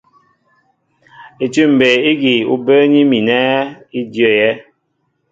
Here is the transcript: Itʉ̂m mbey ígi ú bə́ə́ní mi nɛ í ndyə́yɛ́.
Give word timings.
Itʉ̂m 1.45 1.71
mbey 1.75 1.95
ígi 2.11 2.35
ú 2.53 2.55
bə́ə́ní 2.65 2.99
mi 3.09 3.19
nɛ 3.27 3.39
í 3.97 3.99
ndyə́yɛ́. 4.07 4.53